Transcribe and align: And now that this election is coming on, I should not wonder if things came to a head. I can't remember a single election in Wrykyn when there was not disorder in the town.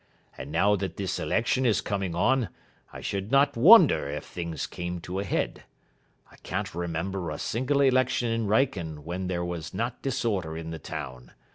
And 0.35 0.51
now 0.51 0.75
that 0.77 0.97
this 0.97 1.19
election 1.19 1.63
is 1.63 1.79
coming 1.79 2.15
on, 2.15 2.49
I 2.91 3.01
should 3.01 3.29
not 3.31 3.55
wonder 3.55 4.09
if 4.09 4.23
things 4.25 4.65
came 4.65 4.99
to 5.01 5.19
a 5.19 5.23
head. 5.23 5.65
I 6.31 6.37
can't 6.37 6.73
remember 6.73 7.29
a 7.29 7.37
single 7.37 7.81
election 7.81 8.29
in 8.31 8.47
Wrykyn 8.47 9.03
when 9.03 9.27
there 9.27 9.45
was 9.45 9.75
not 9.75 10.01
disorder 10.01 10.57
in 10.57 10.71
the 10.71 10.79
town. 10.79 11.33